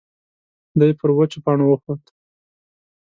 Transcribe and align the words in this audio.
دی 0.79 0.91
پر 0.99 1.09
وچو 1.17 1.39
پاڼو 1.45 1.65
وخوت. 1.67 2.03